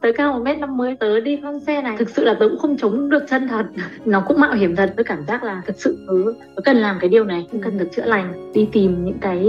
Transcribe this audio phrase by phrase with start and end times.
[0.00, 1.96] tới cao một mét năm mươi tớ đi con xe này.
[1.98, 3.66] Thực sự là tớ cũng không chống được chân thật.
[4.04, 4.94] Nó cũng mạo hiểm thật.
[4.96, 7.46] Tớ cảm giác là thực sự tớ, tớ cần làm cái điều này.
[7.52, 8.52] Tớ cần được chữa lành.
[8.52, 9.42] Đi tìm những cái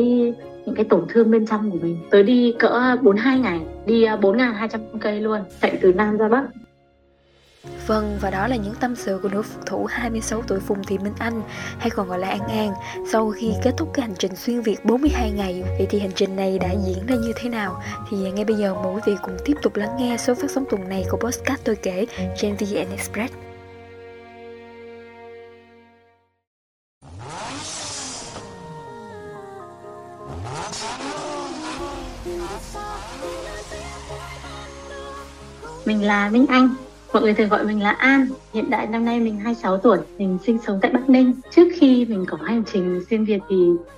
[0.65, 1.97] những cái tổn thương bên trong của mình.
[2.10, 3.60] Tớ đi cỡ 42 ngày.
[3.86, 5.41] Đi ờ, 4.200 cây luôn.
[5.62, 6.43] Chạy từ Nam ra Bắc.
[7.88, 10.97] Vâng, và đó là những tâm sự của nữ phục thủ 26 tuổi Phùng Thị
[10.97, 11.41] Minh Anh,
[11.79, 12.73] hay còn gọi là An An.
[13.11, 16.35] Sau khi kết thúc cái hành trình xuyên Việt 42 ngày, vậy thì hành trình
[16.35, 17.81] này đã diễn ra như thế nào?
[18.09, 20.66] Thì ngay bây giờ mời quý vị cùng tiếp tục lắng nghe số phát sóng
[20.70, 22.05] tuần này của podcast tôi kể
[22.38, 23.34] trên VN Express.
[35.85, 36.76] Mình là Minh Anh,
[37.13, 38.27] Mọi người thường gọi mình là An.
[38.53, 41.34] Hiện tại năm nay mình 26 tuổi, mình sinh sống tại Bắc Ninh.
[41.52, 43.55] Trước khi mình có hành trình xuyên Việt thì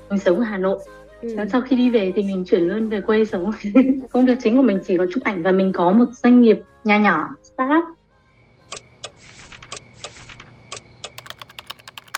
[0.10, 0.80] mình sống ở Hà Nội.
[1.22, 1.36] Ừ.
[1.52, 3.52] Sau khi đi về thì mình chuyển luôn về quê sống.
[4.12, 6.60] Công việc chính của mình chỉ có chụp ảnh và mình có một doanh nghiệp
[6.84, 7.84] nhà nhỏ, startup.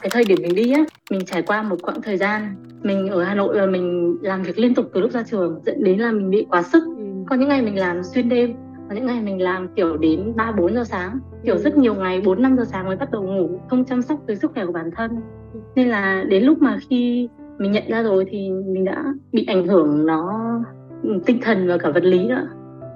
[0.01, 3.23] Cái thời điểm mình đi á, mình trải qua một quãng thời gian mình ở
[3.23, 6.11] Hà Nội và mình làm việc liên tục từ lúc ra trường dẫn đến là
[6.11, 6.83] mình bị quá sức.
[6.97, 7.03] Ừ.
[7.29, 8.53] Có những ngày mình làm xuyên đêm
[8.91, 12.21] có những ngày mình làm kiểu đến ba, bốn giờ sáng, kiểu rất nhiều ngày
[12.25, 14.71] bốn, năm giờ sáng mới bắt đầu ngủ, không chăm sóc tới sức khỏe của
[14.71, 15.11] bản thân.
[15.75, 19.67] Nên là đến lúc mà khi mình nhận ra rồi thì mình đã bị ảnh
[19.67, 20.41] hưởng nó
[21.03, 22.47] ừ, tinh thần và cả vật lý nữa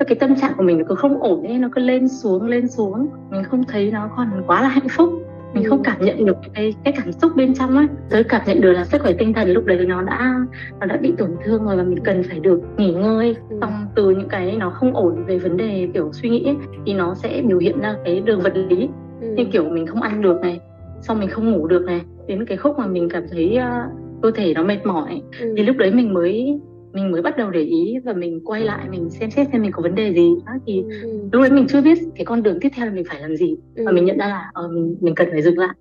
[0.07, 2.67] cái tâm trạng của mình nó cứ không ổn ấy, nó cứ lên xuống lên
[2.67, 3.07] xuống.
[3.31, 5.09] Mình không thấy nó còn quá là hạnh phúc
[5.55, 8.61] mình không cảm nhận được cái cái cảm xúc bên trong á tới cảm nhận
[8.61, 10.35] được là sức khỏe tinh thần lúc đấy nó đã
[10.79, 13.57] nó đã bị tổn thương rồi và mình cần phải được nghỉ ngơi ừ.
[13.61, 16.93] xong từ những cái nó không ổn về vấn đề kiểu suy nghĩ ấy, thì
[16.93, 18.89] nó sẽ biểu hiện ra cái đường vật lý
[19.21, 19.27] ừ.
[19.37, 20.59] như kiểu mình không ăn được này
[21.01, 24.31] xong mình không ngủ được này đến cái khúc mà mình cảm thấy uh, cơ
[24.31, 25.53] thể nó mệt mỏi ừ.
[25.57, 26.59] thì lúc đấy mình mới
[26.95, 29.71] mình mới bắt đầu để ý và mình quay lại mình xem xét xem mình
[29.71, 31.29] có vấn đề gì đó thì ừ.
[31.31, 33.55] lúc đấy mình chưa biết cái con đường tiếp theo là mình phải làm gì
[33.75, 33.83] ừ.
[33.85, 35.75] và mình nhận ra là uh, mình mình cần phải dừng lại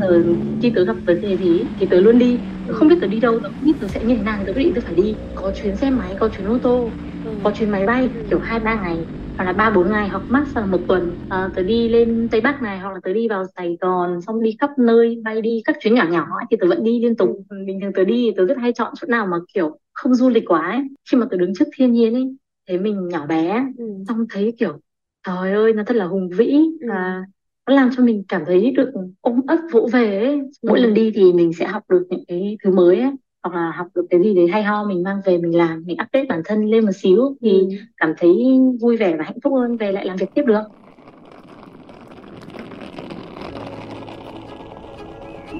[0.00, 0.22] giờ
[0.62, 3.20] khi tớ gặp vấn đề gì thì tớ luôn đi tớ không biết tớ đi
[3.20, 5.14] đâu tớ không biết tớ sẽ như thế nào tớ quyết định tớ phải đi
[5.34, 6.90] có chuyến xe máy có chuyến ô tô
[7.24, 7.30] ừ.
[7.44, 8.96] có chuyến máy bay kiểu hai ba ngày
[9.38, 12.40] hoặc là ba bốn ngày hoặc max là một tuần à, tớ đi lên tây
[12.40, 15.62] bắc này hoặc là tớ đi vào sài gòn xong đi khắp nơi bay đi
[15.64, 17.56] các chuyến nhỏ nhỏ ấy, thì tớ vẫn đi liên tục ừ.
[17.66, 20.44] bình thường tớ đi tớ rất hay chọn chỗ nào mà kiểu không du lịch
[20.46, 22.36] quá ấy khi mà tớ đứng trước thiên nhiên ấy
[22.68, 23.84] thấy mình nhỏ bé ừ.
[24.08, 24.80] xong thấy kiểu
[25.26, 26.46] trời ơi nó thật là hùng vĩ
[26.80, 26.86] ừ.
[26.88, 27.24] và
[27.66, 30.40] nó làm cho mình cảm thấy được ôm ấp vỗ về ấy.
[30.62, 30.84] mỗi ừ.
[30.84, 33.12] lần đi thì mình sẽ học được những cái thứ mới ấy
[33.48, 35.96] hoặc là học được cái gì đấy hay ho mình mang về mình làm mình
[36.02, 37.68] update bản thân lên một xíu thì ừ.
[37.96, 40.62] cảm thấy vui vẻ và hạnh phúc hơn về lại làm việc tiếp được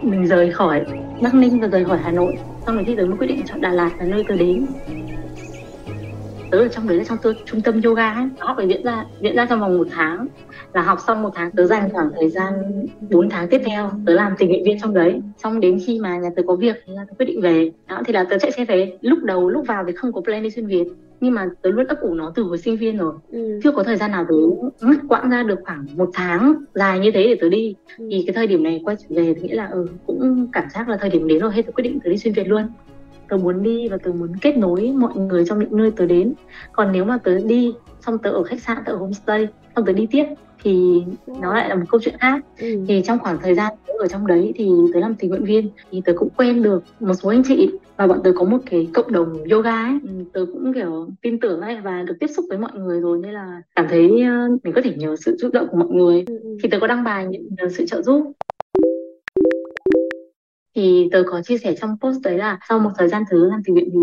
[0.03, 0.85] mình rời khỏi
[1.23, 2.35] Bắc Ninh và rời khỏi Hà Nội
[2.67, 4.67] xong rồi thì tớ mới quyết định chọn Đà Lạt là nơi tớ đến
[6.51, 8.25] tớ ở trong đấy là trong tôi, trung tâm yoga ấy.
[8.39, 10.27] Học phải diễn ra diễn ra trong vòng một tháng.
[10.73, 12.53] Là học xong một tháng tớ dành khoảng thời gian
[13.11, 15.21] 4 tháng tiếp theo tớ làm tình nguyện viên trong đấy.
[15.43, 17.73] Xong đến khi mà nhà tớ có việc thì là tớ quyết định về.
[17.89, 18.99] Đó thì là tớ chạy xe về.
[19.01, 20.85] Lúc đầu lúc vào thì không có plan đi xuyên việt.
[21.21, 23.15] Nhưng mà tớ luôn ấp ủ nó từ hồi sinh viên rồi.
[23.31, 23.61] Ừ.
[23.65, 24.35] chưa có thời gian nào tớ
[24.81, 27.75] ngắt quãng ra được khoảng một tháng dài như thế để tớ đi.
[27.99, 28.09] Ừ.
[28.11, 30.89] thì cái thời điểm này quay trở về thì nghĩa là ừ cũng cảm giác
[30.89, 32.63] là thời điểm đến rồi hết tớ quyết định tớ đi xuyên việt luôn
[33.29, 36.35] tớ muốn đi và tớ muốn kết nối mọi người trong những nơi tớ đến.
[36.73, 39.93] Còn nếu mà tớ đi xong tớ ở khách sạn tớ ở homestay xong tớ
[39.93, 40.25] đi tiếp
[40.63, 41.03] thì
[41.41, 42.45] nó lại là một câu chuyện khác.
[42.61, 42.85] Ừ.
[42.89, 45.71] thì trong khoảng thời gian tớ ở trong đấy thì tớ làm tình nguyện viên
[45.91, 48.89] thì tớ cũng quen được một số anh chị và bọn tớ có một cái
[48.95, 49.99] cộng đồng yoga ấy.
[50.03, 53.19] Ừ, tớ cũng kiểu tin tưởng ấy và được tiếp xúc với mọi người rồi
[53.23, 54.09] nên là cảm thấy
[54.63, 56.25] mình có thể nhờ sự giúp đỡ của mọi người.
[56.27, 56.57] Ừ, ừ.
[56.63, 58.33] thì tớ có đăng bài nhờ sự trợ giúp
[60.75, 63.63] thì tớ có chia sẻ trong post đấy là sau một thời gian thứ làm
[63.65, 63.99] tình nguyện thì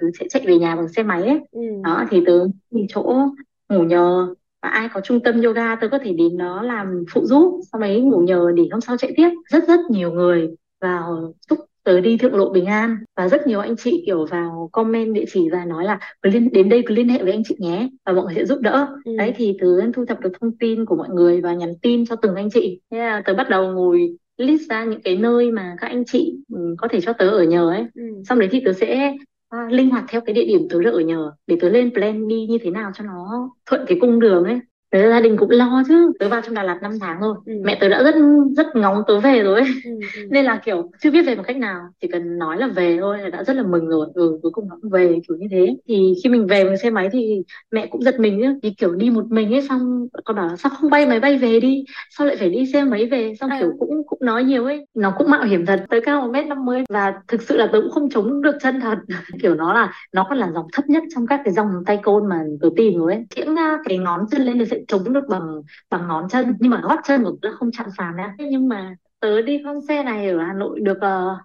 [0.00, 1.60] tớ sẽ chạy về nhà bằng xe máy ấy ừ.
[1.84, 3.28] đó thì tớ tìm chỗ
[3.68, 7.26] ngủ nhờ và ai có trung tâm yoga tớ có thể đến đó làm phụ
[7.26, 10.48] giúp sau đấy ngủ nhờ để hôm sau chạy tiếp rất rất nhiều người
[10.80, 14.68] vào chúc tớ đi thượng lộ bình an và rất nhiều anh chị kiểu vào
[14.72, 17.42] comment địa chỉ và nói là cứ liên đến đây cứ liên hệ với anh
[17.44, 19.16] chị nhé và mọi người sẽ giúp đỡ ừ.
[19.18, 22.16] đấy thì tớ thu thập được thông tin của mọi người và nhắn tin cho
[22.16, 25.76] từng anh chị thế là tớ bắt đầu ngồi list ra những cái nơi mà
[25.80, 28.02] các anh chị ừ, có thể cho tớ ở nhờ ấy ừ.
[28.28, 29.16] xong đấy thì tớ sẽ
[29.56, 32.46] uh, linh hoạt theo cái địa điểm tớ ở nhờ để tớ lên plan đi
[32.46, 34.60] như thế nào cho nó thuận cái cung đường ấy
[34.90, 36.12] Tớ gia đình cũng lo chứ.
[36.18, 37.34] Tớ vào trong Đà Lạt 5 tháng rồi.
[37.46, 37.52] Ừ.
[37.64, 38.14] Mẹ tớ đã rất
[38.56, 39.60] rất ngóng tớ về rồi.
[39.60, 39.68] Ấy.
[39.84, 40.26] Ừ, ừ.
[40.30, 41.80] Nên là kiểu chưa biết về một cách nào.
[42.00, 44.06] Chỉ cần nói là về thôi là đã rất là mừng rồi.
[44.14, 45.76] Ừ cuối cùng nó cũng về kiểu như thế.
[45.88, 48.92] Thì khi mình về bằng xe máy thì mẹ cũng giật mình chứ Thì kiểu
[48.94, 51.84] đi một mình ấy xong Con bảo là sao không bay máy bay về đi?
[52.10, 53.32] Sao lại phải đi xe máy về?
[53.40, 53.58] Xong à.
[53.60, 54.86] kiểu cũng cũng nói nhiều ấy.
[54.94, 55.84] Nó cũng mạo hiểm thật.
[55.90, 58.98] Tới cao 1m50 Và thực sự là tớ cũng không chống được chân thật.
[59.42, 62.28] Kiểu nó là Nó còn là dòng thấp nhất trong các cái dòng tay côn
[62.28, 63.26] mà tớ tìm rồi ấy.
[63.36, 66.80] Kiễng cái ngón chân lên thì sẽ chống được bằng bằng ngón chân nhưng mà
[66.82, 70.28] gót chân của tớ không chạm sàn nha nhưng mà tớ đi con xe này
[70.28, 71.38] ở Hà Nội được uh,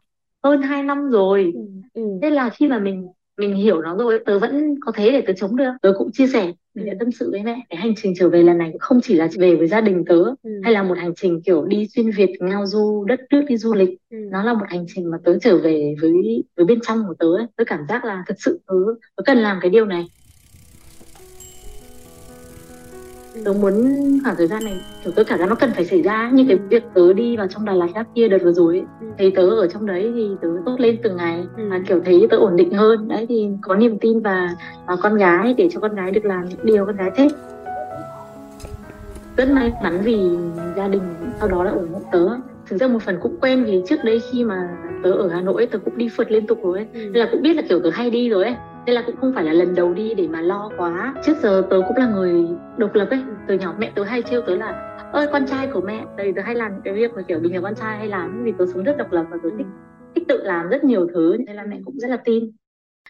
[0.44, 1.62] hơn 2 năm rồi ừ.
[1.94, 2.02] ừ.
[2.22, 3.08] nên là khi mà mình
[3.38, 6.28] mình hiểu nó rồi tớ vẫn có thế để tớ chống được tớ cũng chia
[6.28, 9.02] sẻ mình đã tâm sự với mẹ cái hành trình trở về lần này không
[9.02, 10.62] chỉ là về với gia đình tớ ừ.
[10.64, 13.74] hay là một hành trình kiểu đi xuyên việt ngao du đất nước đi du
[13.74, 14.18] lịch ừ.
[14.32, 17.28] nó là một hành trình mà tớ trở về với với bên trong của tớ
[17.38, 17.46] ấy.
[17.56, 18.76] tớ cảm giác là thực sự tớ,
[19.16, 20.06] tớ cần làm cái điều này
[23.46, 23.74] tớ muốn
[24.24, 24.74] khoảng thời gian này
[25.04, 27.48] kiểu tớ cảm giác nó cần phải xảy ra như cái việc tớ đi vào
[27.48, 28.86] trong Đà Lạt gap kia đợt vừa rồi ấy.
[29.02, 29.08] Ừ.
[29.18, 31.64] thấy tớ ở trong đấy thì tớ tốt lên từng ngày ừ.
[31.70, 34.56] và kiểu thấy tớ ổn định hơn đấy thì có niềm tin và,
[34.88, 37.32] và con gái để cho con gái được làm những điều con gái thích
[39.38, 40.20] rất may mắn vì
[40.78, 41.02] gia đình
[41.40, 42.28] sau đó là ủng hộ tớ
[42.70, 44.70] thực ra một phần cũng quen vì trước đây khi mà
[45.04, 46.88] tớ ở Hà Nội tớ cũng đi phượt liên tục rồi ấy.
[46.94, 47.00] Ừ.
[47.00, 48.56] nên là cũng biết là kiểu tớ hay đi rồi ấy
[48.86, 51.16] nên là cũng không phải là lần đầu đi để mà lo quá.
[51.26, 52.46] Trước giờ tớ cũng là người
[52.78, 53.24] độc lập ấy.
[53.48, 56.06] Từ nhỏ mẹ tớ hay trêu tớ là ơi con trai của mẹ.
[56.18, 58.54] Đây tớ hay làm cái việc mà kiểu bình thường con trai hay làm vì
[58.58, 59.68] tớ sống rất độc lập và tớ thích
[60.16, 62.52] thích tự làm rất nhiều thứ nên là mẹ cũng rất là tin.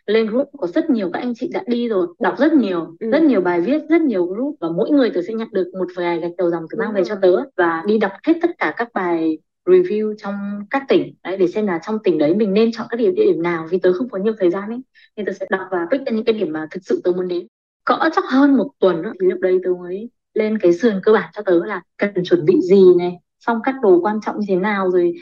[0.05, 3.11] Lên group có rất nhiều các anh chị đã đi rồi đọc rất nhiều ừ.
[3.11, 5.87] rất nhiều bài viết rất nhiều group và mỗi người tớ sẽ nhặt được một
[5.95, 8.73] vài gạch đầu dòng tớ mang về cho tớ và đi đọc hết tất cả
[8.77, 10.35] các bài review trong
[10.69, 11.13] các tỉnh.
[11.23, 13.79] Đấy, để xem là trong tỉnh đấy mình nên chọn các địa điểm nào, vì
[13.79, 14.81] tớ không có nhiều thời gian ấy.
[15.15, 17.27] Nên tớ sẽ đọc và pick ra những cái điểm mà thực sự tớ muốn
[17.27, 17.47] đến.
[17.85, 21.13] Cỡ chắc hơn một tuần nữa, thì lúc đấy tớ mới lên cái sườn cơ
[21.13, 24.45] bản cho tớ là cần chuẩn bị gì này, xong các đồ quan trọng như
[24.47, 25.13] thế nào, rồi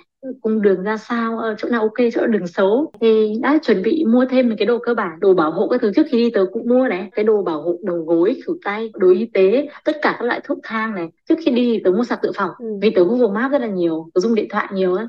[0.41, 2.91] cung đường ra sao ở chỗ nào ok chỗ đường xấu.
[3.01, 5.81] Thì đã chuẩn bị mua thêm một cái đồ cơ bản đồ bảo hộ các
[5.81, 7.09] thứ trước khi đi tớ cũng mua này.
[7.15, 10.41] Cái đồ bảo hộ đầu gối khử tay đồ y tế tất cả các loại
[10.43, 11.09] thuốc thang này.
[11.29, 12.65] Trước khi đi thì tớ mua sạc dự phòng ừ.
[12.81, 15.07] vì tớ google maps rất là nhiều tớ dùng điện thoại nhiều á.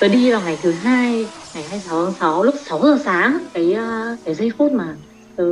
[0.00, 3.72] Tớ đi vào ngày thứ hai ngày 26 tháng 6 lúc 6 giờ sáng cái
[3.72, 4.96] ờ, cái giây phút mà
[5.36, 5.44] tớ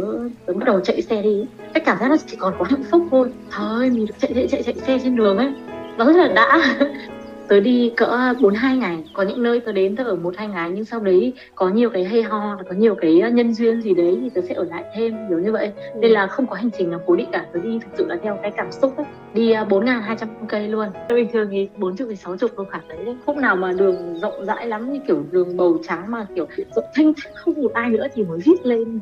[0.46, 1.44] tớ bắt đầu chạy xe đi.
[1.75, 3.30] Cái cảm giác nó chỉ còn có hạnh phúc thôi.
[3.50, 5.52] Thôi mình được chạy chạy chạy chạy xe trên đường ấy.
[5.98, 6.76] Nó rất là đã
[7.49, 10.49] tớ đi cỡ bốn hai ngày có những nơi tớ đến tớ ở một hai
[10.49, 13.94] ngày nhưng sau đấy có nhiều cái hay ho có nhiều cái nhân duyên gì
[13.94, 15.73] đấy thì tớ sẽ ở lại thêm kiểu như vậy.
[15.76, 15.99] Ừ.
[16.00, 18.17] nên là không có hành trình nào cố định cả tớ đi thực sự là
[18.23, 19.06] theo cái cảm xúc ấy.
[19.35, 20.88] Đi à, bốn ngàn hai trăm cây luôn.
[21.08, 24.20] Bình thường thì bốn chục thì sáu chục tôi cảm thấy khúc nào mà đường
[24.20, 27.90] rộng rãi lắm như kiểu đường bầu trắng mà kiểu rộng thanh không một ai
[27.90, 29.00] nữa thì mới viết lên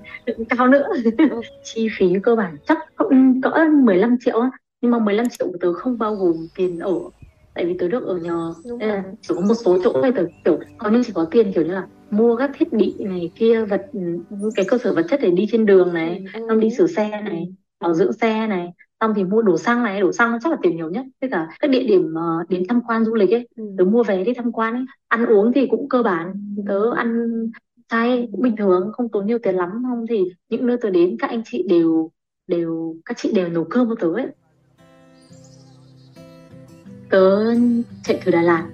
[0.49, 0.87] cao nữa.
[1.63, 3.51] Chi phí cơ bản chắc cũng cỡ
[3.85, 4.43] 15 triệu
[4.81, 6.93] nhưng mà 15 triệu của tớ không bao gồm tiền ở
[7.55, 10.25] tại vì tớ được ở nhờ nên là chỉ có một số chỗ này tớ
[10.45, 13.65] kiểu có những chỉ có tiền kiểu như là mua các thiết bị này kia
[13.65, 13.83] vật
[14.55, 17.09] cái cơ sở vật chất để đi trên đường này ừ, xong đi sửa xe
[17.09, 18.73] này bảo dưỡng xe này
[19.03, 20.01] xong thì mua đồ xăng này.
[20.01, 21.07] Đồ xăng chắc là tiền nhiều nhất.
[21.21, 23.65] Với cả các địa điểm uh, đến tham quan du lịch ấy ừ.
[23.79, 24.85] tớ mua vé đi tham quan ấy.
[25.09, 26.55] Ăn uống thì cũng cơ bản.
[26.69, 27.29] Tớ ăn
[27.89, 29.71] chay cũng bình thường không tốn nhiều tiền lắm.
[29.89, 32.11] Không thì những nơi tớ đến các anh chị đều
[32.47, 34.27] đều các chị đều nấu cơm cho tớ ấy
[37.13, 37.55] tớ
[38.05, 38.65] chạy từ Đà Lạt.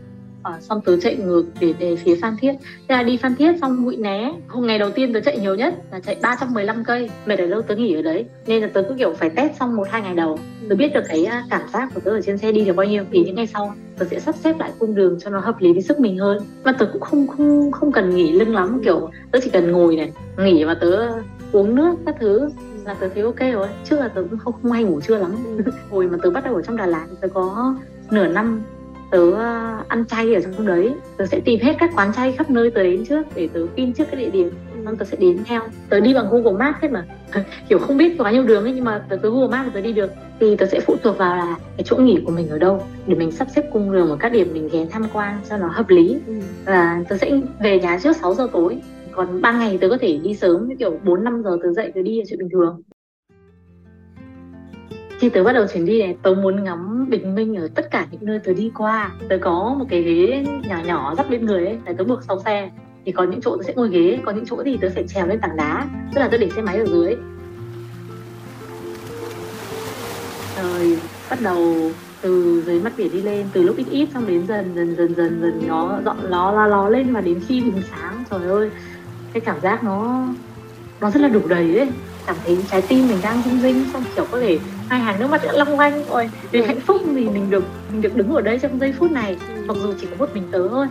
[0.42, 2.52] À, xong tớ chạy ngược để về phía Phan Thiết.
[2.88, 4.32] Thế là đi Phan Thiết xong Mũi Né.
[4.48, 7.10] Hôm ngày đầu tiên tớ chạy nhiều nhất là chạy 315 cây.
[7.26, 8.24] Mệt ở đâu tớ nghỉ ở đấy.
[8.46, 10.38] Nên là tớ cứ kiểu phải test xong một hai ngày đầu.
[10.68, 12.86] Tớ biết được cái à, cảm giác của tớ ở trên xe đi được bao
[12.86, 13.04] nhiêu.
[13.12, 15.72] Thì những ngày sau tớ sẽ sắp xếp lại cung đường cho nó hợp lý
[15.72, 16.38] với sức mình hơn.
[16.64, 19.96] Mà tớ cũng không không không cần nghỉ lưng lắm kiểu tớ chỉ cần ngồi
[19.96, 21.08] này nghỉ và tớ
[21.52, 22.50] uống nước các thứ
[22.84, 23.68] là tớ thấy ok rồi.
[23.84, 25.36] Trước là tớ cũng không, không hay ngủ trưa lắm.
[25.90, 27.74] Hồi mà tớ bắt đầu ở trong Đà Lạt tớ có
[28.10, 28.62] nửa năm
[29.10, 30.94] tớ ờ, ăn chay ở trong đấy.
[31.16, 33.92] Tớ sẽ tìm hết các quán chay khắp nơi tớ đến trước để tớ pin
[33.92, 34.50] trước cái địa điểm.
[34.84, 35.62] Xong tớ sẽ đến theo.
[35.88, 37.04] Tớ đi bằng google maps hết mà.
[37.68, 39.92] Kiểu không biết có nhiều đường ấy nhưng mà tớ cứ google maps tớ đi
[39.92, 40.10] được.
[40.40, 43.14] Thì tớ sẽ phụ thuộc vào là cái chỗ nghỉ của mình ở đâu để
[43.14, 45.88] mình sắp xếp cung đường ở các điểm mình ghé tham quan cho nó hợp
[45.88, 46.20] lý.
[46.26, 46.34] Ừ.
[46.64, 48.80] và tớ sẽ về nhà trước 6 giờ tối.
[49.12, 52.02] Còn ban ngày tớ có thể đi sớm kiểu 4 5 giờ tớ dậy tớ
[52.02, 52.82] đi là chuyện bình thường
[55.18, 58.06] khi tớ bắt đầu chuyến đi này, tớ muốn ngắm bình minh ở tất cả
[58.10, 59.10] những nơi tớ đi qua.
[59.28, 62.40] Tớ có một cái ghế nhỏ nhỏ dắt bên người ấy để tớ buộc sau
[62.44, 62.70] xe.
[63.04, 65.26] Thì có những chỗ tớ sẽ ngồi ghế, có những chỗ thì tớ sẽ trèo
[65.26, 67.16] lên tảng đá, tức là tớ để xe máy ở dưới.
[70.62, 70.98] Rồi,
[71.30, 74.72] bắt đầu từ dưới mặt biển đi lên, từ lúc ít ít xong đến dần
[74.74, 78.24] dần dần dần dần, nó dọn nó la, ló lên và đến khi bình sáng,
[78.30, 78.70] trời ơi,
[79.32, 80.26] cái cảm giác nó
[81.00, 81.88] nó rất là đủ đầy ấy
[82.28, 84.58] cảm thấy trái tim mình đang rung rinh xong kiểu có thể
[84.88, 86.04] hai hàng nước mắt đã long lanh.
[86.10, 89.10] Rồi vì hạnh phúc vì mình được mình được đứng ở đây trong giây phút
[89.10, 89.36] này.
[89.66, 90.86] Mặc dù chỉ có một mình tớ thôi.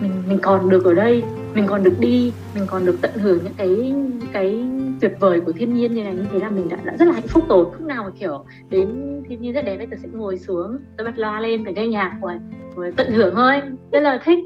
[0.00, 1.22] Mình mình còn được ở đây
[1.54, 3.94] mình còn được đi mình còn được tận hưởng những cái
[4.32, 4.64] cái
[5.00, 6.14] tuyệt vời của thiên nhiên như này.
[6.14, 7.64] Như thế là mình đã, đã rất là hạnh phúc rồi.
[7.78, 8.88] Lúc nào mà kiểu đến
[9.28, 11.86] thiên nhiên rất đẹp ấy tớ sẽ ngồi xuống tớ bật loa lên phải nghe
[11.86, 12.34] nhạc rồi,
[12.76, 13.54] rồi tận hưởng thôi.
[13.92, 14.38] Rất là thích.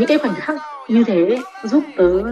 [0.00, 0.56] Những cái khoảnh khắc
[0.88, 2.22] như thế giúp tớ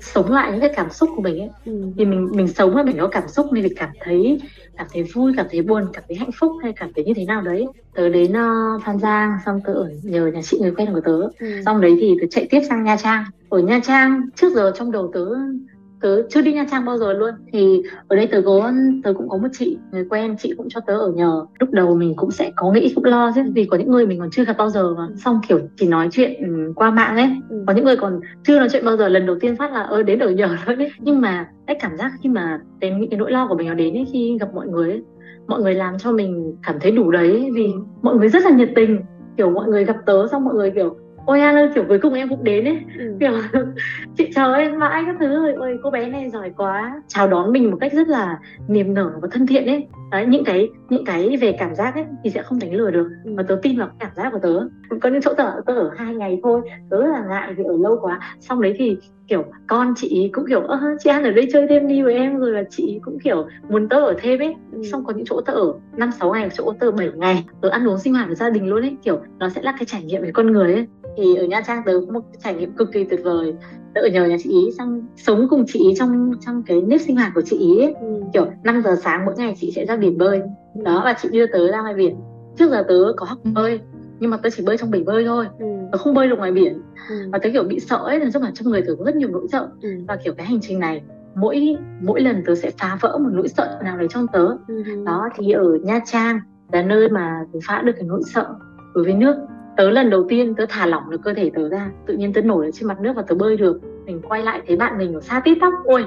[0.00, 1.82] sống lại những cái cảm xúc của mình ấy ừ.
[1.98, 4.40] thì mình mình sống mà mình có cảm xúc nên mình cảm thấy
[4.76, 7.24] cảm thấy vui cảm thấy buồn cảm thấy hạnh phúc hay cảm thấy như thế
[7.24, 10.92] nào đấy tớ đến uh, Phan Giang xong tớ ở nhờ nhà chị người quen
[10.92, 11.62] của tớ ừ.
[11.64, 14.92] xong đấy thì tớ chạy tiếp sang Nha Trang ở Nha Trang trước giờ trong
[14.92, 15.26] đầu tớ
[16.00, 17.30] tớ chưa đi Nha Trang bao giờ luôn.
[17.52, 18.72] Thì ở đây tớ có
[19.04, 21.46] tớ cũng có một chị người quen chị cũng cho tớ ở nhờ.
[21.60, 24.18] Lúc đầu mình cũng sẽ có nghĩ cũng lo chứ vì có những người mình
[24.18, 25.08] còn chưa gặp bao giờ mà.
[25.16, 27.30] Xong kiểu chỉ nói chuyện ừ, qua mạng ấy.
[27.50, 27.64] Ừ.
[27.66, 30.02] có những người còn chưa nói chuyện bao giờ lần đầu tiên phát là ơ
[30.02, 33.18] đến ở nhờ thôi ấy nhưng mà cái cảm giác khi mà đến những cái
[33.18, 35.02] nỗi lo của mình nó đến ấy, khi gặp mọi người ấy,
[35.48, 38.70] mọi người làm cho mình cảm thấy đủ đấy vì mọi người rất là nhiệt
[38.76, 39.00] tình.
[39.36, 40.96] Kiểu mọi người gặp tớ xong mọi người kiểu
[41.30, 42.78] ôi An ơi kiểu cuối cùng em cũng đến ấy.
[42.98, 43.16] Ừ.
[43.20, 43.32] kiểu
[44.16, 45.52] chị chờ em mãi các thứ rồi.
[45.52, 47.02] Ôi cô bé này giỏi quá.
[47.08, 49.86] Chào đón mình một cách rất là niềm nở và thân thiện ấy.
[50.10, 53.08] Đấy những cái những cái về cảm giác ấy thì sẽ không đánh lừa được.
[53.24, 54.60] Và tớ tin vào cảm giác của tớ.
[55.00, 56.60] Có những chỗ tớ tớ ở hai ngày thôi.
[56.90, 58.20] Tớ là ngại vì ở lâu quá.
[58.40, 58.96] Xong đấy thì
[59.28, 62.38] kiểu con chị cũng kiểu ơ chị An ở đây chơi thêm đi với em.
[62.38, 64.54] Rồi là chị cũng kiểu muốn tớ ở thêm ấy.
[64.72, 64.82] Ừ.
[64.92, 67.44] xong có những chỗ tớ ở năm sáu ngày chỗ tớ bảy ngày.
[67.62, 68.96] Tớ ăn uống sinh hoạt với gia đình luôn ấy.
[69.02, 70.86] Kiểu nó sẽ là cái trải nghiệm về con người ấy
[71.16, 73.54] thì ở Nha Trang tớ có một trải nghiệm cực kỳ tuyệt vời
[73.94, 77.00] tớ ở nhờ nhà chị ý xong sống cùng chị ý trong trong cái nếp
[77.00, 77.94] sinh hoạt của chị ý ấy.
[78.00, 78.22] Ừ.
[78.32, 80.40] kiểu 5 giờ sáng mỗi ngày chị sẽ ra biển bơi
[80.74, 80.82] ừ.
[80.84, 82.16] đó và chị đưa tớ ra ngoài biển
[82.58, 83.80] trước giờ tớ có học bơi
[84.20, 85.66] nhưng mà tớ chỉ bơi trong bể bơi thôi ừ.
[85.92, 87.16] tớ không bơi được ngoài biển ừ.
[87.32, 89.28] và tớ kiểu bị sợ ấy là rất là trong người tớ có rất nhiều
[89.28, 89.88] nỗi sợ ừ.
[90.08, 91.02] và kiểu cái hành trình này
[91.34, 95.04] mỗi mỗi lần tớ sẽ phá vỡ một nỗi sợ nào đấy trong tớ ừ.
[95.06, 96.40] đó thì ở Nha Trang
[96.72, 98.54] là nơi mà tớ phá được cái nỗi sợ
[98.94, 99.36] đối với nước
[99.76, 102.40] tớ lần đầu tiên tớ thả lỏng được cơ thể tớ ra tự nhiên tớ
[102.40, 103.80] nổi ở trên mặt nước và tớ bơi được.
[104.04, 106.04] Mình quay lại thấy bạn mình ở xa tít tóc ôi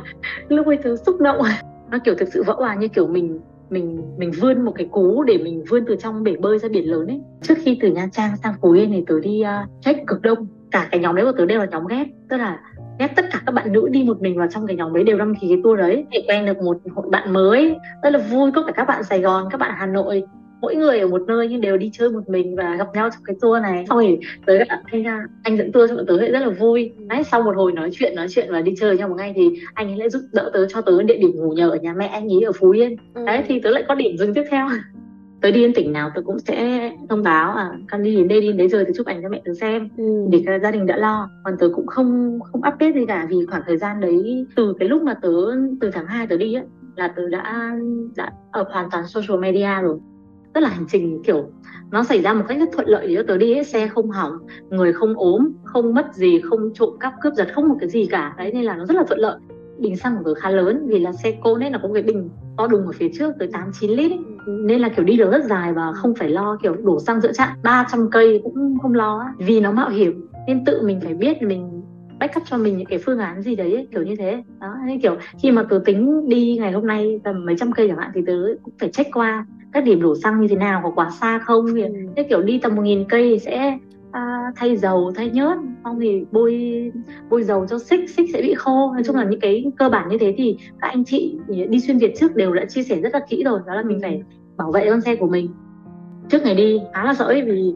[0.50, 1.38] lúc ấy tớ xúc động.
[1.92, 3.40] Nó kiểu thực sự vỡ hòa như kiểu mình
[3.70, 6.92] mình mình vươn một cái cú để mình vươn từ trong bể bơi ra biển
[6.92, 7.22] lớn ấy.
[7.42, 10.22] Trước khi từ nha trang sang phú yên thì tớ đi ờ, uh, check cực
[10.22, 10.48] đông.
[10.72, 12.60] Cả cái nhóm đấy của tớ đều là nhóm ghép tức là
[13.00, 15.18] ghép tất cả các bạn nữ đi một mình vào trong cái nhóm đấy đều
[15.18, 16.06] đăng ký cái tour đấy.
[16.12, 18.52] Để quen được một hội bạn mới rất là vui.
[18.52, 20.24] Có cả các bạn sài gòn các bạn hà nội
[20.64, 23.24] mỗi người ở một nơi nhưng đều đi chơi một mình và gặp nhau trong
[23.24, 23.86] cái tour này.
[23.90, 26.50] Xong rồi tới các bạn thấy ra anh dẫn tour cho bọn tớ rất là
[26.50, 26.92] vui.
[26.98, 29.50] Đấy sau một hồi nói chuyện nói chuyện và đi chơi nhau một ngày thì
[29.74, 32.08] anh ấy lại giúp đỡ tớ cho tớ địa điểm ngủ nhờ ở nhà mẹ
[32.08, 32.96] anh ấy ở phú yên.
[33.14, 33.26] Ừ.
[33.26, 34.68] đấy thì tớ lại có điểm dừng tiếp theo.
[35.42, 38.42] Tớ đi đến tỉnh nào tớ cũng sẽ thông báo à con đi đến đây
[38.42, 39.90] đi đến đấy rồi thì chụp ảnh cho mẹ tớ xem.
[39.98, 40.04] Ừ.
[40.30, 41.30] để gia đình đã lo.
[41.44, 44.90] Còn tớ cũng không không update gì cả vì khoảng thời gian đấy từ cái
[44.90, 45.34] lúc mà tớ
[45.82, 46.64] từ tháng 2 tớ đi á
[46.96, 47.72] là tớ đã
[48.16, 50.00] đã ở hoàn toàn social media rồi
[50.54, 51.50] tức là hành trình kiểu
[51.92, 54.12] nó xảy ra một cách rất thuận lợi để cho tớ đi ấy, xe không
[54.12, 54.38] hỏng
[54.70, 58.06] người không ốm không mất gì không trộm cắp cướp giật không một cái gì
[58.06, 58.34] cả.
[58.38, 59.40] Đấy nên là nó rất là thuận lợi.
[59.80, 62.30] Bình xăng của tớ khá lớn vì là xe cô nên là có cái bình
[62.58, 64.20] to đùng ở phía trước tới 8 9 lít ấy.
[64.48, 67.32] nên là kiểu đi được rất dài và không phải lo kiểu đổ xăng giữa
[67.32, 67.50] trạm.
[67.64, 70.28] 300 cây cũng không lo vì nó mạo hiểm.
[70.48, 71.82] Nên tự mình phải biết mình
[72.20, 74.44] backup cho mình những cái phương án gì đấy kiểu như thế.
[74.60, 77.88] Đó nên kiểu khi mà tớ tính đi ngày hôm nay tầm mấy trăm cây
[77.88, 78.34] chẳng hạn thì tớ
[78.64, 81.66] cũng phải check qua các điểm đổ xăng như thế nào có quá xa không?
[81.76, 81.84] Thì
[82.16, 82.24] ừ.
[82.30, 83.78] kiểu đi tầm một nghìn cây thì sẽ
[84.12, 86.92] à, thay dầu thay nhớt xong thì bôi
[87.30, 88.94] bôi dầu cho xích xích sẽ bị khô.
[88.94, 91.38] Nói chung là những cái cơ bản như thế thì các anh chị
[91.70, 94.00] đi xuyên việt trước đều đã chia sẻ rất là kỹ rồi đó là mình
[94.02, 94.22] phải
[94.58, 95.50] bảo vệ con xe của mình.
[96.30, 97.74] Trước ngày đi khá là sợ ấy vì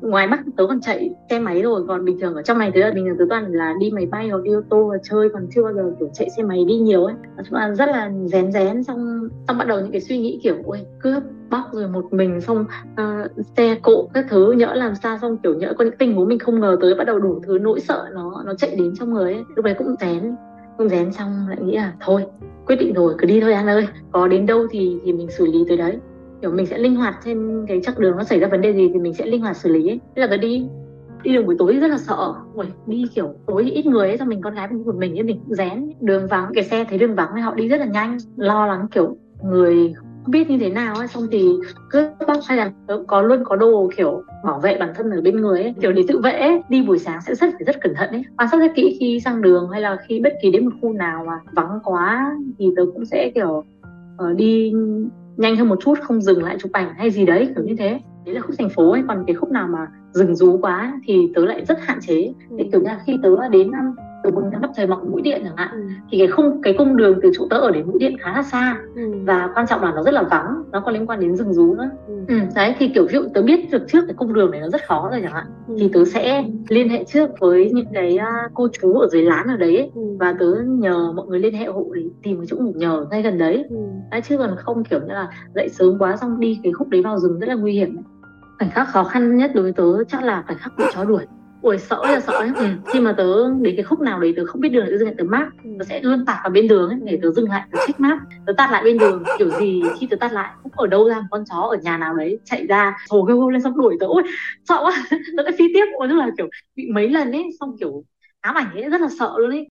[0.00, 2.80] ngoài bắc tớ còn chạy xe máy rồi còn bình thường ở trong này tớ
[2.80, 5.28] là bình thường tớ toàn là đi máy bay hoặc đi ô tô và chơi
[5.28, 7.14] còn chưa bao giờ kiểu chạy xe máy đi nhiều ấy.
[7.36, 10.40] Nói chung là rất là rén rén xong xong bắt đầu những cái suy nghĩ
[10.42, 14.94] kiểu ôi cướp bóc rồi một mình xong uh, xe cộ các thứ nhỡ làm
[14.94, 15.18] sao?
[15.18, 17.58] Xong kiểu nhỡ có những tình huống mình không ngờ tới bắt đầu đủ thứ
[17.58, 19.44] nỗi sợ nó nó chạy đến trong người ấy.
[19.56, 20.34] Lúc đấy cũng rén
[20.78, 22.24] cũng rén xong lại nghĩ là thôi
[22.66, 25.46] quyết định rồi cứ đi thôi anh ơi có đến đâu thì thì mình xử
[25.46, 25.98] lý tới đấy
[26.46, 28.90] kiểu mình sẽ linh hoạt trên cái chặng đường nó xảy ra vấn đề gì
[28.92, 30.00] thì mình sẽ linh hoạt xử lý ấy.
[30.16, 30.66] Thế là tớ đi
[31.22, 34.28] đi đường buổi tối rất là sợ Ui, đi kiểu tối ít người ấy xong
[34.28, 37.14] mình con gái mình một mình ấy mình rén đường vắng cái xe thấy đường
[37.14, 40.70] vắng thì họ đi rất là nhanh lo lắng kiểu người không biết như thế
[40.70, 41.52] nào ấy xong thì
[41.90, 45.20] cứ bóc hay là ờ, có luôn có đồ kiểu bảo vệ bản thân ở
[45.20, 46.62] bên người ấy kiểu để tự vệ ấy.
[46.68, 49.20] đi buổi sáng sẽ rất phải rất cẩn thận ấy quan sát rất kỹ khi
[49.20, 52.70] sang đường hay là khi bất kỳ đến một khu nào mà vắng quá thì
[52.76, 53.64] tớ cũng sẽ kiểu
[54.30, 54.72] uh, đi
[55.36, 58.00] nhanh hơn một chút không dừng lại chụp ảnh hay gì đấy kiểu như thế.
[58.26, 59.02] Đấy là khúc thành phố ấy.
[59.08, 62.32] Còn cái khúc nào mà rừng rú quá thì tớ lại rất hạn chế.
[62.50, 62.56] Ừ.
[62.72, 63.70] kiểu như là khi tớ đến
[64.24, 65.80] từ một nắp trời mọc mũi điện chẳng hạn ừ.
[66.10, 68.42] thì cái không cái cung đường từ chỗ tớ ở đến mũi điện khá là
[68.42, 69.12] xa ừ.
[69.24, 71.74] và quan trọng là nó rất là vắng nó có liên quan đến rừng rú
[71.74, 72.14] nữa ừ.
[72.28, 74.68] Ừ, đấy thì kiểu ví dụ tớ biết được trước cái cung đường này nó
[74.68, 75.74] rất khó rồi chẳng hạn ừ.
[75.78, 79.46] thì tớ sẽ liên hệ trước với những cái uh, cô chú ở dưới lán
[79.46, 80.02] ở đấy ấy, ừ.
[80.20, 83.22] và tớ nhờ mọi người liên hệ hộ để tìm cái chỗ ngủ nhờ ngay
[83.22, 83.76] gần đấy ừ.
[84.10, 87.02] đấy chứ còn không kiểu như là dậy sớm quá xong đi cái khúc đấy
[87.02, 87.96] vào rừng rất là nguy hiểm
[88.58, 91.26] khoảnh khắc khó khăn nhất đối với tớ chắc là khoảnh khắc bị chó đuổi
[91.66, 92.48] ui, sợ là sợ ấy.
[92.58, 92.64] Ừ.
[92.92, 93.24] khi mà tớ
[93.62, 95.84] đến cái khúc nào đấy, tớ không biết đường tớ dừng lại tớ map tớ
[95.88, 98.52] sẽ luôn tạt vào bên đường ấy, để tớ dừng lại, tớ check map tớ
[98.56, 101.26] tạt lại bên đường, kiểu gì, khi tớ tạt lại, cũng ở đâu ra, một
[101.30, 104.22] con chó ở nhà nào đấy chạy ra hồ kêu lên xong đuổi tớ ui,
[104.68, 104.92] sợ quá
[105.36, 108.04] tớ lại phi tiếp ôi tức là, kiểu, bị mấy lần ấy, xong kiểu,
[108.40, 109.68] ám ảnh ấy, rất là sợ luôn ấy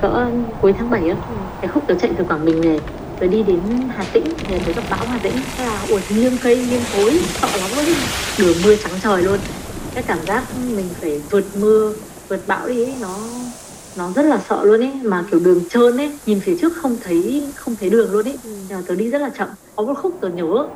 [0.00, 1.16] cỡ cuối tháng 7 á,
[1.60, 2.80] cái khúc tớ chạy từ Quảng Bình về
[3.22, 5.32] rồi đi đến Hà Tĩnh thì thấy gặp bão Hà Tĩnh.
[5.56, 7.94] Thế là ui nghiêng cây nghiêng cối sợ lắm luôn
[8.38, 9.38] đường mưa trắng trời luôn.
[9.94, 10.44] Cái cảm giác
[10.76, 11.92] mình phải vượt mưa
[12.28, 13.18] vượt bão đi ấy, nó
[13.96, 14.92] nó rất là sợ luôn ấy.
[15.02, 18.38] Mà kiểu đường trơn ấy nhìn phía trước không thấy không thấy đường luôn ấy.
[18.44, 18.50] Ừ.
[18.70, 19.48] mà tớ đi rất là chậm.
[19.76, 20.68] Có một khúc tớ nhớ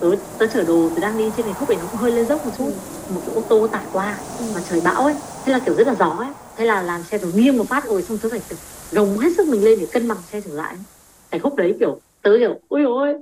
[0.00, 2.26] tớ tớ chở đồ tớ đang đi trên cái khúc này nó cũng hơi lên
[2.26, 2.70] dốc một chút.
[3.08, 3.14] Ừ.
[3.14, 4.44] một cái ô tô tải qua ừ.
[4.54, 5.14] mà trời bão ấy.
[5.44, 6.30] Thế là kiểu rất là gió ấy.
[6.56, 8.40] Thế là làm xe tớ nghiêng một phát rồi xong tớ phải
[8.92, 10.74] gồng hết sức mình lên để cân bằng xe trở lại
[11.32, 13.14] cái khúc đấy kiểu tớ kiểu ui ôi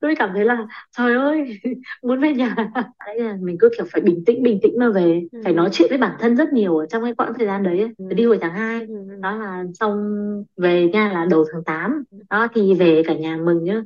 [0.00, 1.60] tôi cảm thấy là trời ơi
[2.02, 2.56] muốn về nhà
[3.06, 5.40] đấy là mình cứ kiểu phải bình tĩnh bình tĩnh mà về ừ.
[5.44, 7.94] phải nói chuyện với bản thân rất nhiều ở trong cái quãng thời gian đấy
[7.98, 8.04] ừ.
[8.14, 8.94] đi hồi tháng 2 ừ.
[9.20, 13.64] đó là xong về nha là đầu tháng 8 đó thì về cả nhà mừng
[13.64, 13.82] nhá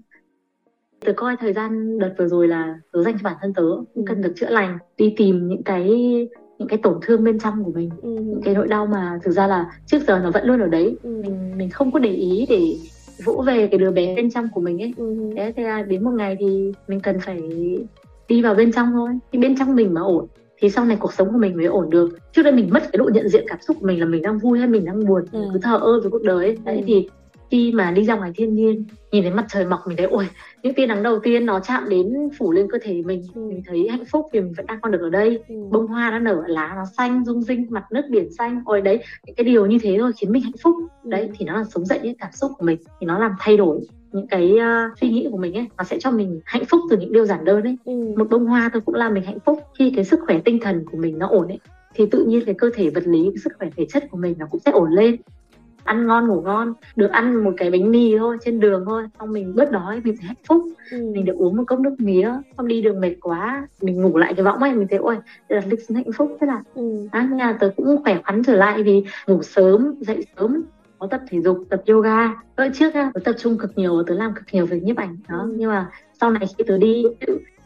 [1.00, 3.62] tớ coi thời gian đợt vừa rồi là tớ dành cho bản thân tớ
[3.94, 5.88] cũng cần được chữa lành đi tìm những cái
[6.58, 8.08] những cái tổn thương bên trong của mình ừ.
[8.08, 10.96] những cái nỗi đau mà thực ra là trước giờ nó vẫn luôn ở đấy
[11.02, 11.22] ừ.
[11.24, 12.76] mình mình không có để ý để
[13.24, 15.30] vỗ về cái đứa bé bên trong của mình ấy ừ.
[15.36, 17.40] thế thế là đến một ngày thì mình cần phải
[18.28, 20.26] đi vào bên trong thôi thì bên trong mình mà ổn
[20.60, 22.98] thì sau này cuộc sống của mình mới ổn được trước đây mình mất cái
[22.98, 25.24] độ nhận diện cảm xúc của mình là mình đang vui hay mình đang buồn
[25.32, 25.50] ừ.
[25.52, 26.58] cứ thờ ơ với cuộc đời ấy.
[26.64, 26.82] đấy ừ.
[26.86, 27.08] thì
[27.50, 30.28] khi mà đi ra ngoài thiên nhiên nhìn thấy mặt trời mọc mình thấy ôi
[30.62, 33.40] những tia nắng đầu tiên nó chạm đến phủ lên cơ thể mình ừ.
[33.40, 35.54] mình thấy hạnh phúc vì mình vẫn đang còn được ở đây ừ.
[35.70, 39.02] bông hoa nó nở lá nó xanh rung rinh mặt nước biển xanh ôi đấy
[39.26, 41.10] những cái điều như thế thôi khiến mình hạnh phúc ừ.
[41.10, 43.56] đấy thì nó là sống dậy những cảm xúc của mình thì nó làm thay
[43.56, 43.80] đổi
[44.12, 46.96] những cái uh, suy nghĩ của mình ấy nó sẽ cho mình hạnh phúc từ
[46.96, 47.92] những điều giản đơn ấy ừ.
[48.18, 50.84] một bông hoa thôi cũng làm mình hạnh phúc khi cái sức khỏe tinh thần
[50.90, 51.58] của mình nó ổn ấy
[51.94, 54.34] thì tự nhiên cái cơ thể vật lý cái sức khỏe thể chất của mình
[54.38, 55.16] nó cũng sẽ ổn lên
[55.84, 59.32] ăn ngon ngủ ngon được ăn một cái bánh mì thôi trên đường thôi xong
[59.32, 61.12] mình bớt đói mình thấy hạnh phúc ừ.
[61.14, 64.34] mình được uống một cốc nước mía xong đi đường mệt quá mình ngủ lại
[64.34, 65.16] cái võng ấy mình thấy ôi
[65.48, 67.08] đây là lịch sử hạnh phúc thế là ừ.
[67.10, 70.62] à, nhà tớ cũng khỏe khoắn trở lại vì ngủ sớm dậy sớm
[70.98, 74.14] có tập thể dục tập yoga đợi trước á tớ tập trung cực nhiều tớ
[74.14, 75.54] làm cực nhiều về nhiếp ảnh đó ừ.
[75.56, 75.90] nhưng mà
[76.20, 77.04] sau này khi tớ đi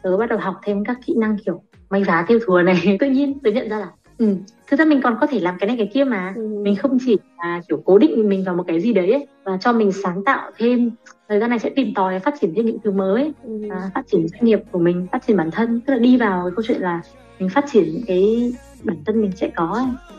[0.01, 3.09] tớ bắt đầu học thêm các kỹ năng kiểu may vá theo thùa này tự
[3.09, 4.35] nhiên tớ nhận ra là ừ
[4.67, 6.47] thực ra mình còn có thể làm cái này cái kia mà ừ.
[6.63, 9.57] mình không chỉ là kiểu cố định mình vào một cái gì đấy ấy, và
[9.61, 10.91] cho mình sáng tạo thêm
[11.29, 13.69] thời gian này sẽ tìm tòi phát triển thêm những thứ mới ừ.
[13.69, 16.43] à, phát triển doanh nghiệp của mình phát triển bản thân tức là đi vào
[16.43, 17.01] cái câu chuyện là
[17.39, 20.14] mình phát triển những cái bản thân mình sẽ có ấy.